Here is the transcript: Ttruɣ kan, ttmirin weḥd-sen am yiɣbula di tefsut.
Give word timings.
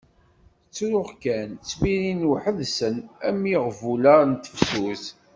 Ttruɣ 0.67 1.09
kan, 1.21 1.49
ttmirin 1.55 2.27
weḥd-sen 2.29 2.95
am 3.27 3.39
yiɣbula 3.51 4.15
di 4.27 4.35
tefsut. 4.45 5.03